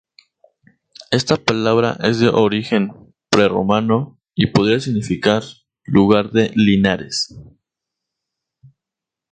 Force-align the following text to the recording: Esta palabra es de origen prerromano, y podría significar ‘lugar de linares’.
Esta 1.11 1.37
palabra 1.37 1.95
es 2.01 2.17
de 2.17 2.29
origen 2.29 3.13
prerromano, 3.29 4.19
y 4.33 4.47
podría 4.47 4.79
significar 4.79 5.43
‘lugar 5.83 6.31
de 6.31 6.51
linares’. 6.55 7.31